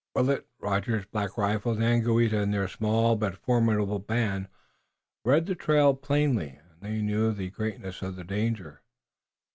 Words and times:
Willet, 0.15 0.47
Rogers, 0.57 1.05
Black 1.05 1.37
Rifle, 1.37 1.75
Daganoweda 1.75 2.41
and 2.41 2.51
their 2.51 2.67
small 2.67 3.15
but 3.15 3.37
formidable 3.37 3.99
band 3.99 4.47
read 5.23 5.45
the 5.45 5.53
trail 5.53 5.93
plainly, 5.93 6.57
and 6.71 6.81
they 6.81 7.03
knew 7.03 7.31
the 7.31 7.51
greatness 7.51 8.01
of 8.01 8.15
the 8.15 8.23
danger. 8.23 8.81